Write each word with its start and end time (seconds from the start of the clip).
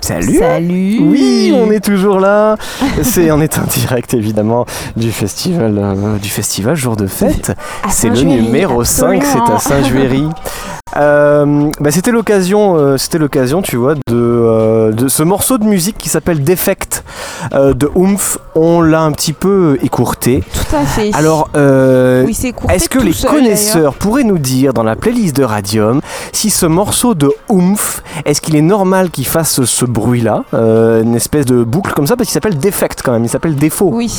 Salut 0.00 0.38
Salut 0.38 0.98
Oui, 1.02 1.52
on 1.54 1.70
est 1.70 1.84
toujours 1.84 2.20
là. 2.20 2.56
C'est 3.02 3.30
on 3.30 3.40
est 3.40 3.58
en 3.58 3.64
direct 3.64 4.14
évidemment 4.14 4.64
du 4.96 5.12
festival 5.12 5.78
euh, 5.78 6.16
du 6.18 6.28
festival 6.28 6.74
jour 6.74 6.96
de 6.96 7.06
fête. 7.06 7.52
C'est 7.88 8.08
le 8.08 8.20
numéro 8.22 8.82
5, 8.82 9.22
c'est 9.22 9.28
absolument. 9.28 9.56
à 9.56 9.58
Saint-Juéry. 9.58 10.28
Euh, 10.96 11.70
bah, 11.80 11.90
c'était 11.90 12.10
l'occasion, 12.10 12.76
euh, 12.76 12.96
c'était 12.96 13.18
l'occasion, 13.18 13.62
tu 13.62 13.76
vois, 13.76 13.94
de, 13.94 14.00
euh, 14.10 14.92
de 14.92 15.08
ce 15.08 15.22
morceau 15.22 15.58
de 15.58 15.64
musique 15.64 15.96
qui 15.98 16.08
s'appelle 16.08 16.42
Defect 16.42 17.04
euh, 17.52 17.74
de 17.74 17.90
Oomph. 17.94 18.38
On 18.54 18.80
l'a 18.82 19.02
un 19.02 19.12
petit 19.12 19.32
peu 19.32 19.78
écourté. 19.82 20.42
Tout 20.52 20.76
à 20.76 20.84
fait. 20.84 21.10
Alors, 21.14 21.48
euh, 21.56 22.24
oui, 22.26 22.36
est-ce 22.68 22.88
que 22.88 22.98
les 22.98 23.12
seul, 23.12 23.30
connaisseurs 23.30 23.94
pourraient 23.94 24.24
nous 24.24 24.38
dire 24.38 24.72
dans 24.74 24.82
la 24.82 24.96
playlist 24.96 25.36
de 25.36 25.44
Radium 25.44 26.00
si 26.32 26.50
ce 26.50 26.66
morceau 26.66 27.14
de 27.14 27.30
Oomph, 27.48 28.02
est-ce 28.24 28.40
qu'il 28.40 28.56
est 28.56 28.62
normal 28.62 29.10
qu'il 29.10 29.26
fasse 29.26 29.62
ce 29.64 29.84
bruit-là, 29.84 30.44
euh, 30.54 31.02
une 31.02 31.14
espèce 31.14 31.46
de 31.46 31.62
boucle 31.62 31.92
comme 31.92 32.06
ça, 32.06 32.16
parce 32.16 32.28
qu'il 32.28 32.34
s'appelle 32.34 32.58
Defect 32.58 33.02
quand 33.04 33.12
même, 33.12 33.24
il 33.24 33.28
s'appelle 33.28 33.54
défaut. 33.56 33.90
Oui. 33.92 34.12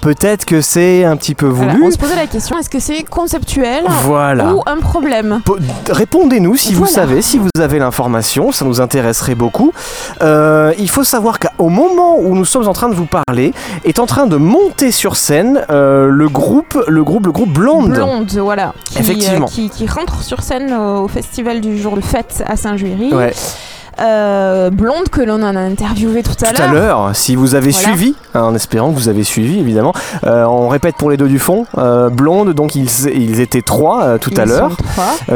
Peut-être 0.00 0.44
que 0.44 0.60
c'est 0.60 1.04
un 1.04 1.16
petit 1.16 1.34
peu 1.34 1.46
voulu. 1.46 1.82
on 1.84 1.90
se 1.90 1.98
posait 1.98 2.16
la 2.16 2.26
question 2.26 2.58
est-ce 2.58 2.70
que 2.70 2.80
c'est 2.80 3.02
conceptuel 3.04 3.84
Voilà. 4.04 4.54
ou 4.54 4.62
un 4.66 4.76
problème? 4.78 5.40
Po- 5.44 5.58
Répondez-nous 5.90 6.56
si 6.56 6.74
vous 6.74 6.86
savez, 6.86 7.22
si 7.22 7.38
vous 7.38 7.50
avez 7.60 7.78
l'information, 7.78 8.52
ça 8.52 8.64
nous 8.64 8.80
intéresserait 8.80 9.34
beaucoup. 9.34 9.72
Il 10.22 10.90
faut 10.90 11.04
savoir 11.04 11.38
qu'au 11.38 11.68
moment 11.68 12.16
où 12.18 12.34
nous 12.36 12.44
sommes 12.44 12.68
en 12.68 12.72
train 12.72 12.88
de 12.88 12.94
vous 12.94 13.06
parler, 13.06 13.52
est 13.84 13.98
en 13.98 14.06
train 14.06 14.26
de 14.26 14.36
monter 14.36 14.92
sur 14.92 15.16
scène 15.16 15.64
euh, 15.70 16.08
le 16.08 16.28
groupe, 16.28 16.78
le 16.86 17.02
groupe, 17.02 17.26
le 17.26 17.32
groupe 17.32 17.50
Blonde. 17.50 17.90
Blonde, 17.92 18.30
voilà. 18.38 18.74
Qui, 18.84 18.98
Effectivement. 18.98 19.46
euh, 19.46 19.50
qui, 19.50 19.70
qui 19.70 19.86
rentre 19.86 20.22
sur 20.22 20.42
scène 20.42 20.72
au 20.72 21.08
festival 21.08 21.60
du 21.60 21.78
jour 21.78 21.96
de 21.96 22.00
fête 22.00 22.44
à 22.46 22.56
Saint-Juéry. 22.56 23.12
Ouais. 23.12 23.32
Euh, 23.98 24.70
Blonde 24.70 25.08
que 25.10 25.22
l'on 25.22 25.42
en 25.42 25.56
a 25.56 25.60
interviewé 25.60 26.22
tout 26.22 26.32
à 26.44 26.52
Tout 26.52 26.62
à 26.62 26.66
l'heure. 26.66 26.74
l'heure, 26.74 27.10
si 27.16 27.34
vous 27.34 27.54
avez 27.54 27.70
Voilà. 27.70 27.88
suivi, 27.88 28.14
hein, 28.34 28.42
en 28.42 28.54
espérant 28.54 28.90
que 28.90 28.96
vous 28.96 29.08
avez 29.08 29.24
suivi 29.24 29.58
évidemment, 29.58 29.92
Euh, 30.26 30.44
on 30.44 30.68
répète 30.68 30.96
pour 30.96 31.10
les 31.10 31.16
deux 31.16 31.28
du 31.28 31.38
fond, 31.38 31.66
euh, 31.78 32.10
Blonde, 32.10 32.52
donc 32.52 32.74
ils, 32.74 32.88
ils 33.14 33.40
étaient 33.40 33.62
trois 33.62 34.18
tout 34.18 34.30
Ils 34.32 34.40
à 34.40 34.44
l'heure. 34.44 34.76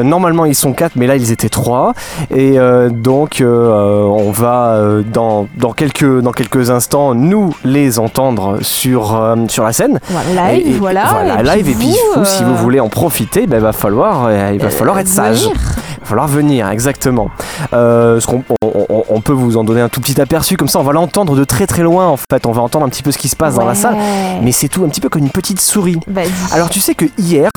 normalement 0.03 0.45
ils 0.45 0.55
sont 0.55 0.73
quatre, 0.73 0.97
mais 0.97 1.07
là 1.07 1.17
ils 1.17 1.33
étaient 1.33 1.49
trois. 1.49 1.95
Et 2.35 2.59
donc 2.91 3.43
on 3.43 4.31
va 4.33 4.79
dans, 5.13 5.47
dans, 5.57 5.73
quelques, 5.73 6.21
dans 6.21 6.33
quelques 6.33 6.71
instants 6.71 7.15
nous 7.15 7.55
les 7.65 7.99
entendre 7.99 8.59
sur, 8.63 9.19
sur 9.49 9.65
la 9.65 9.73
scène. 9.73 10.01
Voilà, 10.11 10.53
live, 10.53 10.67
Et- 10.67 10.71
et- 10.71 10.79
voilà. 10.79 11.05
voilà, 11.11 11.35
et 11.35 11.37
puis 11.39 11.57
live 11.57 11.69
et 11.71 11.75
puis 11.75 11.87
vous, 12.15 12.21
vous, 12.21 12.25
si 12.27 12.45
vous 12.45 12.57
voulez 12.57 12.81
en 12.81 12.89
profiter, 12.89 13.47
ben, 13.47 13.61
va 13.61 13.73
falloir, 13.73 14.31
il 14.53 14.61
va 14.61 14.71
falloir 14.71 14.99
être 14.99 15.09
sage. 15.09 15.43
venir. 15.45 15.57
Va 16.01 16.07
falloir 16.07 16.29
venir, 16.29 16.69
exactement. 16.71 17.31
Euh, 17.73 18.21
ce 18.21 18.27
qu'on- 18.27 18.43
on, 18.63 18.87
on- 18.89 19.05
on 19.09 19.21
peut 19.21 19.33
vous 19.33 19.57
en 19.57 19.65
donner 19.65 19.81
un 19.81 19.89
tout 19.89 20.01
petit 20.01 20.21
aperçu, 20.21 20.57
comme 20.57 20.69
ça 20.69 20.79
on 20.81 20.83
va 20.83 20.93
l'entendre 20.93 21.37
de 21.37 21.45
très 21.45 21.67
très 21.67 21.83
loin 21.83 22.07
en 22.09 22.17
fait. 22.17 22.47
On 22.47 22.53
va 22.53 22.63
entendre 22.63 22.87
un 22.87 22.89
petit 22.89 23.03
peu 23.03 23.13
ce 23.13 23.19
qui 23.19 23.29
se 23.29 23.37
passe 23.37 23.55
dans 23.55 23.65
la 23.67 23.75
salle. 23.75 23.97
Mais 24.43 24.53
c'est 24.53 24.69
tout 24.69 24.83
un 24.85 24.89
petit 24.89 25.01
peu 25.01 25.09
comme 25.09 25.23
une 25.23 25.31
petite 25.31 25.61
souris. 25.61 25.99
Vas-y. 26.09 26.31
Alors 26.53 26.71
tu 26.71 26.81
sais 26.81 26.95
que 26.95 27.05
hier, 27.19 27.51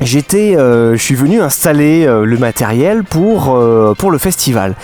j'étais, 0.00 0.56
euh, 0.56 0.92
je 0.96 1.02
suis 1.02 1.14
venu 1.14 1.42
installer 1.42 2.06
euh, 2.06 2.24
le 2.24 2.38
matériel 2.38 3.04
pour, 3.04 3.54
euh, 3.54 3.94
pour 3.98 4.10
le 4.10 4.16
festival. 4.18 4.74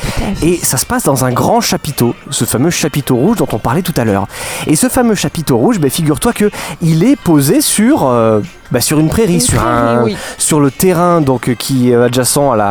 Et 0.42 0.56
ça 0.62 0.76
se 0.76 0.84
passe 0.84 1.04
dans 1.04 1.24
un 1.24 1.32
grand 1.32 1.60
chapiteau, 1.62 2.14
ce 2.30 2.44
fameux 2.44 2.70
chapiteau 2.70 3.16
rouge 3.16 3.38
dont 3.38 3.48
on 3.52 3.58
parlait 3.58 3.82
tout 3.82 3.94
à 3.96 4.04
l'heure. 4.04 4.26
Et 4.66 4.76
ce 4.76 4.88
fameux 4.88 5.14
chapiteau 5.14 5.56
rouge, 5.56 5.78
ben, 5.78 5.90
figure-toi 5.90 6.32
que 6.34 6.50
il 6.82 7.02
est 7.04 7.16
posé 7.16 7.62
sur, 7.62 8.06
bah, 8.70 8.80
sur 8.80 8.98
une 8.98 9.08
prairie, 9.08 9.34
Une 9.34 9.40
sur, 9.40 9.60
prairie, 9.60 9.76
un, 9.98 10.02
oui. 10.04 10.16
sur 10.38 10.60
le 10.60 10.70
terrain 10.70 11.20
donc, 11.20 11.48
euh, 11.48 11.54
qui 11.54 11.90
est 11.90 11.94
adjacent 11.94 12.52
à 12.52 12.56
la, 12.56 12.66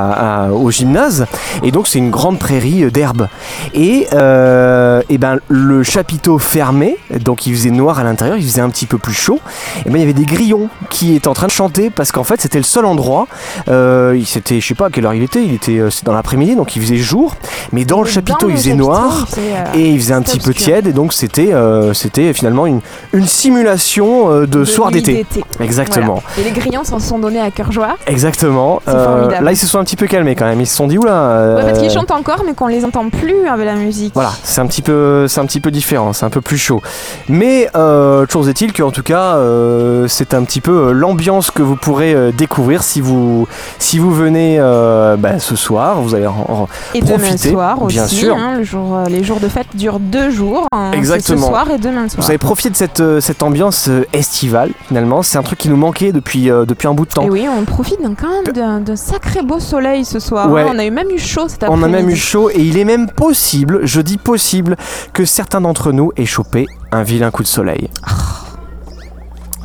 à- 0.46 0.50
au 0.52 0.70
gymnase. 0.72 1.26
Et 1.64 1.72
donc 1.72 1.88
c'est 1.88 2.00
une 2.00 2.12
grande 2.12 2.40
prairie 2.40 2.84
euh, 2.84 2.92
d'herbe. 2.92 3.28
Et, 3.74 4.08
euh, 4.14 5.02
et 5.10 5.18
ben, 5.18 5.40
le 5.48 5.84
chapiteau 5.84 6.38
fermé, 6.40 6.98
donc 7.24 7.48
il 7.48 7.56
faisait 7.56 7.70
noir 7.72 8.00
à 8.00 8.04
l'intérieur, 8.04 8.38
il 8.38 8.44
faisait 8.46 8.62
un 8.62 8.70
petit 8.70 8.86
peu 8.86 8.98
plus 8.98 9.14
chaud. 9.14 9.40
Et 9.86 9.90
ben, 9.90 9.96
il 9.98 10.00
y 10.02 10.04
avait 10.04 10.14
des 10.14 10.26
grillons 10.26 10.70
qui 10.90 11.16
étaient 11.16 11.28
en 11.28 11.34
train 11.34 11.48
de 11.48 11.52
chanter 11.52 11.90
parce 11.90 12.12
qu'en 12.12 12.24
fait 12.24 12.42
c'était 12.42 12.58
le 12.58 12.64
seul 12.64 12.86
endroit. 12.86 13.28
Euh, 13.70 14.20
c'était, 14.26 14.60
je 14.60 14.68
sais 14.68 14.76
pas 14.76 14.88
à 14.88 14.90
quelle 14.90 15.06
heure 15.06 15.14
il 15.14 15.24
était, 15.24 15.44
il 15.44 15.54
était 15.54 15.80
c'était 15.90 16.06
dans 16.06 16.14
l'après-midi 16.14 16.56
donc 16.56 16.76
il 16.76 16.82
faisait 16.82 16.98
jour. 16.98 17.36
Mais 17.72 17.86
dans 17.86 18.02
le 18.02 18.08
chapiteau 18.08 18.48
Dans 18.48 18.50
il 18.50 18.58
faisait 18.58 18.70
chapiteau, 18.72 18.86
noir. 18.88 19.26
il 19.30 19.36
faisait, 19.36 19.42
euh, 19.54 19.78
Et 19.80 19.90
il 19.92 20.00
faisait 20.00 20.14
un 20.14 20.22
petit 20.22 20.40
peu 20.40 20.54
tiède 20.54 20.88
et 20.88 20.94
donc 20.94 21.14
c'était 21.14 21.52
c'était 21.94 22.34
finalement 22.34 22.66
une, 22.66 22.82
une 23.14 23.28
simulation 23.28 24.42
de, 24.42 24.46
de 24.46 24.66
soir 24.66 24.92
d'été. 24.92 25.26
Exactement. 25.60 25.85
Voilà. 25.90 26.14
Et 26.40 26.44
les 26.44 26.52
grillons 26.52 26.84
s'en 26.84 27.00
sont 27.00 27.20
donnés 27.20 27.40
à 27.42 27.52
cœur 27.52 27.72
joie. 27.72 27.96
Exactement. 28.08 28.82
Formidable. 28.86 29.46
là, 29.46 29.52
ils 29.52 29.58
se 29.58 29.68
sont 29.68 29.80
un 29.80 29.84
petit 29.84 29.96
peu 29.96 30.08
calmés 30.08 30.36
quand 30.36 30.46
même. 30.46 30.60
Ils 30.62 30.68
se 30.68 30.76
sont 30.76 30.88
dit 30.88 30.98
oula. 30.98 31.12
euh, 31.14 31.56
Ouais, 31.58 31.64
parce 31.72 31.80
qu'ils 31.80 31.92
chantent 31.92 32.12
encore, 32.12 32.44
mais 32.46 32.54
qu'on 32.54 32.68
les 32.68 32.84
entend 32.86 33.10
plus 33.10 33.48
avec 33.48 33.66
la 33.66 33.76
musique. 33.76 34.14
Voilà, 34.14 34.32
c'est 34.44 34.62
un 34.62 34.68
petit 34.68 34.82
peu, 34.82 35.28
c'est 35.28 35.40
un 35.40 35.46
petit 35.46 35.60
peu 35.60 35.72
différent, 35.72 36.14
c'est 36.14 36.26
un 36.26 36.30
peu 36.30 36.42
plus 36.42 36.58
chaud. 36.58 36.82
Mais 37.30 37.70
euh, 37.76 38.26
chose 38.32 38.50
est-il 38.50 38.74
qu'en 38.74 38.92
tout 38.92 39.04
cas, 39.04 39.36
euh, 39.36 40.08
c'est 40.08 40.34
un 40.34 40.44
petit 40.44 40.62
peu 40.62 40.90
euh, 40.90 40.92
l'ambiance 40.92 41.52
que 41.52 41.62
vous 41.64 41.76
pourrez 41.76 42.14
euh, 42.14 42.32
découvrir 42.32 42.84
si 42.84 43.02
vous, 43.02 43.48
si 43.80 44.00
vous 44.00 44.12
venez 44.14 44.58
euh, 44.60 45.16
bah, 45.18 45.40
ce 45.40 45.56
soir. 45.56 46.02
Vous 46.02 46.16
allez 46.16 46.28
en- 46.28 46.46
en- 46.50 46.68
Et 46.94 47.02
demain 47.02 47.18
profiter, 47.18 47.52
soir 47.52 47.82
aussi. 47.82 47.96
bien 47.96 48.08
sûr. 48.08 48.36
hein, 48.36 48.56
le 48.58 48.64
jour, 48.64 48.96
euh, 48.96 49.06
les 49.06 49.24
jours 49.24 49.40
de 49.40 49.48
fête 49.48 49.68
durent 49.74 50.00
deux 50.00 50.30
jours. 50.30 50.68
hein, 50.72 50.92
Exactement. 50.94 51.42
Ce 51.42 51.48
soir 51.48 51.68
et 51.72 51.78
demain 51.78 52.08
soir. 52.10 52.24
vous 52.24 52.30
avez 52.30 52.38
profité 52.38 52.70
de 52.70 52.76
cette, 52.76 53.00
euh, 53.00 53.20
cette 53.22 53.44
ambiance 53.44 53.88
euh, 53.90 54.06
estivale 54.14 54.72
finalement. 54.88 55.22
C'est 55.24 55.38
un 55.38 55.44
truc 55.44 55.60
qui 55.60 55.70
nous 55.70 55.75
manquait 55.76 56.12
depuis, 56.12 56.50
euh, 56.50 56.66
depuis 56.66 56.88
un 56.88 56.94
bout 56.94 57.06
de 57.06 57.12
temps. 57.12 57.24
Et 57.24 57.30
oui, 57.30 57.48
on 57.50 57.64
profite 57.66 58.02
d'un- 58.02 58.14
quand 58.16 58.30
même 58.30 58.82
d'un 58.84 58.96
sacré 58.96 59.42
beau 59.42 59.60
soleil 59.60 60.06
ce 60.06 60.20
soir. 60.20 60.50
Ouais. 60.52 60.62
hein. 60.64 60.72
On 60.74 60.80
a 60.80 60.86
eu 60.86 60.92
même 60.92 61.10
eu 61.10 61.20
chaud 61.20 61.48
cet 61.48 61.64
On 61.64 61.68
après-midi. 61.74 61.86
a 61.96 62.02
même 62.02 62.10
eu 62.10 62.16
chaud 62.16 62.50
et 62.50 62.60
il 62.62 62.78
est 62.78 62.86
même 62.86 63.10
possible, 63.10 63.82
je 63.84 64.02
dis 64.02 64.18
possible, 64.18 64.76
que 65.14 65.26
certains 65.26 65.62
d'entre 65.62 65.92
nous 65.92 66.12
aient 66.18 66.26
chopé 66.26 66.66
un 66.92 67.04
vilain 67.04 67.32
coup 67.32 67.44
de 67.44 67.48
soleil. 67.48 67.90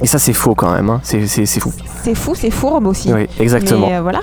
Et 0.02 0.06
ça 0.06 0.18
c'est 0.18 0.32
faux 0.32 0.54
quand 0.54 0.72
même, 0.72 0.88
hein. 0.88 1.00
c'est 1.02 1.20
fou. 1.60 1.72
C'est 2.02 2.14
fou, 2.14 2.34
c'est 2.34 2.50
fourbe 2.50 2.86
aussi. 2.86 3.12
Oui, 3.12 3.26
exactement. 3.38 3.88
Mais 3.88 3.96
euh, 3.96 4.02
voilà. 4.02 4.20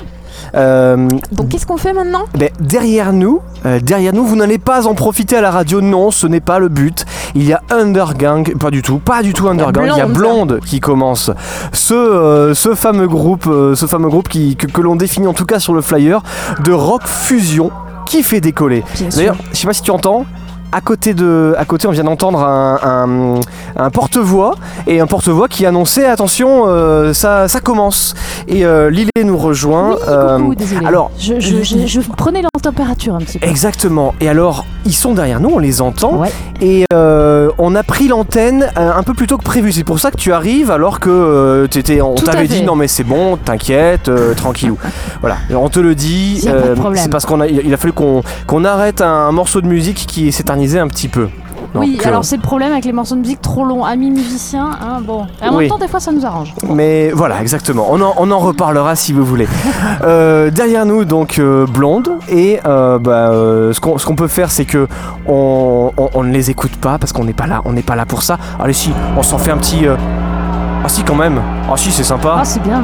Euh, 0.55 1.07
Donc 1.31 1.49
qu'est-ce 1.49 1.65
qu'on 1.65 1.77
fait 1.77 1.93
maintenant? 1.93 2.23
ben, 2.37 2.49
derrière 2.59 3.11
nous, 3.13 3.41
euh, 3.65 3.79
derrière 3.79 4.13
nous, 4.13 4.25
vous 4.25 4.35
n'allez 4.35 4.57
pas 4.59 4.87
en 4.87 4.93
profiter 4.95 5.35
à 5.35 5.41
la 5.41 5.51
radio, 5.51 5.81
non, 5.81 6.09
ce 6.09 6.25
n'est 6.25 6.39
pas 6.41 6.57
le 6.59 6.69
but. 6.69 7.05
Il 7.35 7.43
y 7.43 7.53
a 7.53 7.61
Undergang, 7.69 8.55
pas 8.57 8.71
du 8.71 8.81
tout, 8.81 8.99
pas 8.99 9.21
du 9.21 9.33
tout 9.33 9.47
Undergang. 9.47 9.89
Il 9.93 9.97
y 9.97 10.01
a 10.01 10.05
Blonde. 10.05 10.47
Blonde 10.47 10.59
qui 10.65 10.79
commence. 10.79 11.31
Ce, 11.73 11.93
euh, 11.93 12.53
ce 12.53 12.75
fameux 12.75 13.07
groupe, 13.07 13.47
euh, 13.47 13.75
ce 13.75 13.85
fameux 13.85 14.09
groupe 14.09 14.29
qui, 14.29 14.55
que, 14.55 14.67
que 14.67 14.81
l'on 14.81 14.95
définit 14.95 15.27
en 15.27 15.33
tout 15.33 15.45
cas 15.45 15.59
sur 15.59 15.73
le 15.73 15.81
flyer 15.81 16.21
de 16.63 16.71
rock 16.71 17.03
fusion 17.05 17.71
qui 18.05 18.23
fait 18.23 18.41
décoller. 18.41 18.83
D'ailleurs, 19.15 19.35
je 19.51 19.57
sais 19.57 19.67
pas 19.67 19.73
si 19.73 19.81
tu 19.81 19.91
entends. 19.91 20.25
À 20.71 20.81
côté, 20.81 21.13
de, 21.13 21.55
à 21.57 21.63
côté, 21.65 21.87
on 21.87 21.91
vient 21.91 22.03
d'entendre 22.03 22.41
un, 22.43 22.79
un- 22.83 23.39
un 23.81 23.89
porte-voix 23.89 24.55
et 24.85 24.99
un 24.99 25.07
porte-voix 25.07 25.47
qui 25.47 25.65
annonçait 25.65 26.05
attention, 26.05 26.63
euh, 26.67 27.13
ça, 27.13 27.47
ça 27.47 27.59
commence. 27.61 28.15
Et 28.47 28.65
euh, 28.65 28.91
nous 29.23 29.37
rejoint. 29.37 29.91
Oui, 29.91 29.97
Euh, 30.07 30.37
coucou, 30.37 30.55
désolé. 30.55 30.85
alors- 30.85 31.11
je, 31.19 31.39
je, 31.39 31.63
je, 31.63 31.87
je 31.87 31.99
prenais 32.01 32.41
leur 32.41 32.51
température 32.61 33.15
un 33.15 33.19
petit 33.19 33.39
peu. 33.39 33.47
Exactement. 33.47 34.13
Et 34.21 34.29
alors, 34.29 34.65
ils 34.85 34.93
sont 34.93 35.13
derrière 35.13 35.39
nous, 35.39 35.49
on 35.53 35.59
les 35.59 35.81
entend. 35.81 36.17
Ouais. 36.17 36.31
Et 36.61 36.85
euh, 36.93 37.49
on 37.57 37.73
a 37.75 37.83
pris 37.83 38.07
l'antenne 38.07 38.69
un 38.75 39.03
peu 39.03 39.13
plus 39.13 39.27
tôt 39.27 39.37
que 39.37 39.43
prévu. 39.43 39.71
C'est 39.71 39.83
pour 39.83 39.99
ça 39.99 40.11
que 40.11 40.17
tu 40.17 40.31
arrives 40.33 40.69
alors 40.71 40.99
que 40.99 41.67
t'étais- 41.69 42.01
on 42.01 42.15
t'avait 42.15 42.47
dit 42.47 42.63
non 42.63 42.75
mais 42.75 42.87
c'est 42.87 43.03
bon, 43.03 43.37
t'inquiète, 43.37 44.09
tranquillou. 44.35 44.77
voilà, 45.21 45.37
on 45.55 45.69
te 45.69 45.79
le 45.79 45.95
dit. 45.95 46.41
C'est 46.95 47.09
parce 47.09 47.25
qu'on 47.25 47.39
a, 47.41 47.47
il 47.47 47.61
il 47.65 47.73
a 47.73 47.77
fallu 47.77 47.93
qu'on 47.93 48.21
qu'on 48.47 48.65
arrête 48.65 49.01
un, 49.01 49.31
morceau 49.31 49.61
de 49.61 49.67
musique 49.67 50.05
qui 50.07 50.31
un 50.75 50.87
petit 50.87 51.07
peu. 51.07 51.27
oui, 51.75 51.99
euh, 52.03 52.07
alors 52.07 52.25
c'est 52.25 52.35
le 52.37 52.41
problème 52.41 52.71
avec 52.71 52.85
les 52.85 52.91
morceaux 52.93 53.15
de 53.15 53.21
musique 53.21 53.41
trop 53.41 53.63
longs. 53.65 53.83
Amis 53.85 54.09
musiciens, 54.11 54.69
hein, 54.81 54.99
bon. 55.05 55.25
Et 55.43 55.47
en 55.47 55.55
Oui. 55.55 55.63
même 55.63 55.69
temps, 55.69 55.77
des 55.77 55.87
fois, 55.87 55.99
ça 55.99 56.11
nous 56.11 56.25
arrange. 56.25 56.53
Mais 56.69 57.11
voilà, 57.11 57.41
exactement. 57.41 57.87
On 57.89 58.01
en, 58.01 58.13
on 58.17 58.29
en 58.31 58.39
reparlera 58.39 58.95
si 58.95 59.13
vous 59.13 59.23
voulez. 59.25 59.47
Euh, 60.03 60.51
derrière 60.51 60.85
nous, 60.85 61.05
donc 61.05 61.39
euh, 61.39 61.65
Blonde. 61.65 62.09
Et 62.29 62.59
bah, 62.63 63.29
ce 63.73 63.79
qu'on 63.79 63.97
ce 63.97 64.05
qu'on 64.05 64.15
peut 64.15 64.27
faire, 64.27 64.51
c'est 64.51 64.65
que 64.65 64.87
on, 65.27 65.91
on- 65.97 66.09
on 66.13 66.23
ne 66.23 66.31
les 66.31 66.49
écoute 66.51 66.75
pas 66.77 66.97
parce 66.99 67.11
qu'on 67.13 67.23
n'est 67.23 67.33
pas 67.33 67.47
là. 67.47 67.61
On 67.65 67.73
n'est 67.73 67.81
pas 67.81 67.95
là 67.95 68.05
pour 68.05 68.21
ça. 68.21 68.37
Allez, 68.59 68.73
si, 68.73 68.91
on 69.17 69.23
s'en 69.23 69.37
fait 69.39 69.51
un 69.51 69.57
petit. 69.57 69.85
Ah 69.87 70.87
si, 70.89 71.03
quand 71.03 71.15
même. 71.15 71.39
Ah 71.69 71.73
si, 71.75 71.91
c'est 71.91 72.03
sympa. 72.03 72.35
Ah, 72.39 72.45
c'est 72.45 72.61
bien. 72.61 72.83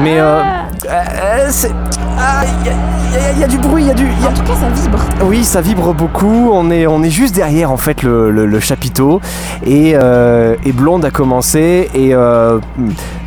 Mais 0.00 0.18
euh, 0.18 0.40
Ah, 0.88 0.90
euh, 0.90 1.46
c'est. 1.50 1.70
Ah, 2.18 2.42
il 2.60 2.66
y, 2.66 2.70
a- 2.70 2.72
il 3.08 3.14
y 3.14 3.16
a- 3.16 3.32
il 3.34 3.38
y 3.40 3.44
a 3.44 3.46
du 3.46 3.58
bruit, 3.58 3.84
il 3.84 3.88
y 3.88 3.90
a 3.90 3.94
du. 3.94 4.04
il 4.04 4.22
y 4.22 4.26
a- 4.26 4.28
En 4.28 4.32
tout 4.32 4.42
cas, 4.42 4.54
ça 4.54 4.68
vibre. 4.82 4.98
Oui, 5.22 5.44
ça 5.44 5.60
vibre 5.60 5.92
beaucoup. 5.94 6.50
On 6.52 6.70
est, 6.70 6.86
on 6.86 7.02
est 7.02 7.10
juste 7.10 7.34
derrière 7.34 7.70
en 7.70 7.76
fait 7.76 8.02
le, 8.02 8.30
le- 8.30 8.46
le 8.46 8.60
chapiteau 8.60 9.20
et, 9.64 9.92
euh, 9.94 10.56
et 10.64 10.72
Blonde 10.72 11.04
a 11.04 11.10
commencé 11.10 11.90
et 11.94 12.14
euh, 12.14 12.58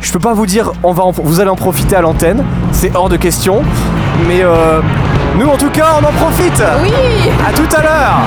je 0.00 0.12
peux 0.12 0.18
pas 0.18 0.34
vous 0.34 0.46
dire, 0.46 0.72
on 0.82 0.92
va, 0.92 1.04
en- 1.04 1.12
vous 1.12 1.40
allez 1.40 1.50
en 1.50 1.56
profiter 1.56 1.96
à 1.96 2.00
l'antenne, 2.00 2.42
c'est 2.72 2.94
hors 2.94 3.08
de 3.08 3.16
question. 3.16 3.62
Mais 4.26 4.42
euh, 4.42 4.80
nous 5.38 5.46
en 5.46 5.56
tout 5.56 5.70
cas, 5.70 5.86
on 6.00 6.04
en 6.04 6.12
profite. 6.12 6.62
Oui 6.82 6.90
À 7.48 7.52
tout 7.52 7.76
à 7.76 7.82
l'heure. 7.82 8.18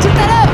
Tout 0.00 0.08
à 0.08 0.26
l'heure 0.26 0.48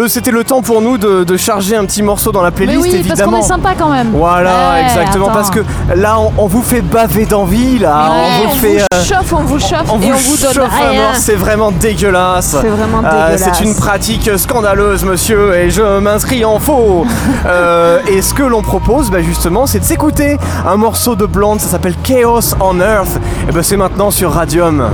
le, 0.00 0.08
c'était 0.08 0.30
le 0.30 0.44
temps 0.44 0.62
pour 0.62 0.80
nous 0.82 0.98
de, 0.98 1.24
de 1.24 1.36
charger 1.36 1.76
un 1.76 1.84
petit 1.84 2.02
morceau 2.02 2.32
dans 2.32 2.42
la 2.42 2.50
Mais 2.50 2.56
playlist, 2.66 2.80
oui, 2.82 2.90
parce 2.90 3.02
qu'on 3.02 3.08
évidemment. 3.08 3.38
est 3.38 3.42
sympa 3.42 3.70
quand 3.78 3.90
même. 3.90 4.10
Voilà, 4.14 4.72
Ouais, 4.72 4.82
exactement, 4.82 5.26
attends. 5.26 5.34
parce 5.34 5.50
que 5.50 5.60
là, 5.94 6.18
on, 6.18 6.32
on 6.38 6.46
vous 6.46 6.62
fait 6.62 6.80
baver 6.80 7.26
d'envie, 7.26 7.78
là. 7.78 8.10
Ouais, 8.10 8.16
on 8.44 8.48
on 8.48 8.52
vous 8.52 8.58
fait. 8.60 8.76
vous 8.78 8.84
euh, 8.92 9.04
chauffe, 9.04 9.32
on 9.32 9.42
vous 9.42 9.58
chauffe 9.58 9.84
on 9.90 10.00
et 10.00 10.06
vous 10.10 10.12
on 10.12 10.16
vous 10.16 10.36
donne 10.36 10.68
rien. 10.68 11.02
mort, 11.02 11.14
c'est 11.16 11.34
vraiment 11.34 11.70
dégueulasse. 11.70 12.56
C'est 12.60 12.68
vraiment 12.68 13.02
Euh, 13.04 13.30
dégueulasse. 13.36 13.56
c'est 13.58 13.64
une 13.64 13.74
pratique 13.74 14.30
scandaleuse, 14.38 15.04
monsieur, 15.04 15.54
et 15.54 15.70
je 15.70 15.98
m'inscris 16.00 16.44
en 16.44 16.58
faux. 16.58 17.04
Euh, 17.46 17.98
et 18.06 18.22
ce 18.22 18.34
que 18.34 18.42
l'on 18.42 18.62
propose, 18.62 19.10
bah, 19.10 19.22
justement, 19.22 19.66
c'est 19.66 19.80
de 19.80 19.84
s'écouter 19.84 20.36
un 20.66 20.76
morceau 20.76 21.16
de 21.16 21.26
Blonde, 21.26 21.60
ça 21.60 21.68
s'appelle 21.68 21.94
Chaos 22.02 22.54
on 22.60 22.78
Earth. 22.80 23.18
Et 23.48 23.52
ben 23.52 23.62
c'est 23.62 23.76
maintenant 23.76 24.10
sur 24.10 24.32
Radium. 24.32 24.90